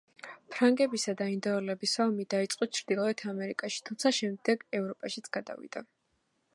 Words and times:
ფრანგებისა 0.53 1.13
და 1.19 1.27
ინდიელების 1.33 1.93
ომი 2.05 2.25
დაიწყო 2.35 2.69
ჩრდილოეთ 2.79 3.23
ამერიკაში 3.35 3.85
თუმცა 3.91 4.15
შემდეგ 4.23 4.67
ევროპაშიც 4.81 5.35
გადავიდა. 5.39 5.89